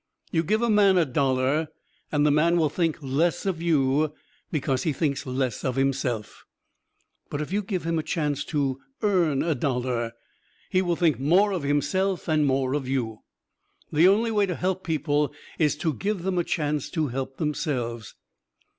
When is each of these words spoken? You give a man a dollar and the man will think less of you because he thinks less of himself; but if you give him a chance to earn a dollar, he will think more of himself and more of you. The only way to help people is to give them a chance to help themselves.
You 0.31 0.41
give 0.43 0.63
a 0.63 0.69
man 0.71 0.97
a 0.97 1.05
dollar 1.05 1.67
and 2.11 2.25
the 2.25 2.31
man 2.31 2.57
will 2.57 2.71
think 2.71 2.97
less 3.03 3.45
of 3.45 3.61
you 3.61 4.15
because 4.51 4.81
he 4.81 4.93
thinks 4.93 5.27
less 5.27 5.63
of 5.63 5.75
himself; 5.75 6.43
but 7.29 7.39
if 7.39 7.53
you 7.53 7.61
give 7.61 7.83
him 7.83 7.99
a 7.99 8.01
chance 8.01 8.43
to 8.45 8.79
earn 9.03 9.43
a 9.43 9.53
dollar, 9.53 10.13
he 10.71 10.81
will 10.81 10.95
think 10.95 11.19
more 11.19 11.51
of 11.51 11.61
himself 11.61 12.27
and 12.27 12.47
more 12.47 12.73
of 12.73 12.87
you. 12.87 13.19
The 13.91 14.07
only 14.07 14.31
way 14.31 14.47
to 14.47 14.55
help 14.55 14.83
people 14.83 15.31
is 15.59 15.75
to 15.75 15.93
give 15.93 16.23
them 16.23 16.39
a 16.39 16.43
chance 16.43 16.89
to 16.89 17.09
help 17.09 17.37
themselves. 17.37 18.15